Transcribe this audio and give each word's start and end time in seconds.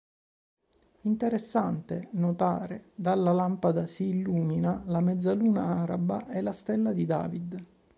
Interessante 1.01 2.07
notare 2.13 2.89
dalla 2.95 3.31
lampada 3.33 3.85
si 3.85 4.05
illumina 4.07 4.81
la 4.87 4.99
mezzaluna 4.99 5.77
araba 5.79 6.27
e 6.29 6.41
la 6.41 6.51
stella 6.53 6.91
di 6.91 7.05
David. 7.05 7.65